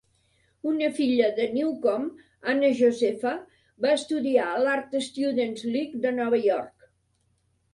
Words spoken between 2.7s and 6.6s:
Josepha, va estudiar a l'Art Students League de Nova